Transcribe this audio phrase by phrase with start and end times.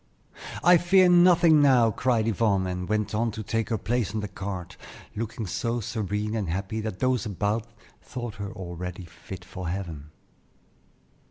[0.63, 4.27] "I fear nothing now!" cried Yvonne, and went on to take her place in the
[4.27, 4.75] cart,
[5.15, 10.09] looking so serene and happy that those about her thought her already fit for heaven.